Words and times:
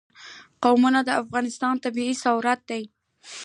قومونه 0.63 0.99
د 1.03 1.09
افغانستان 1.21 1.75
طبعي 1.83 2.13
ثروت 2.23 2.59
دی. 2.69 2.83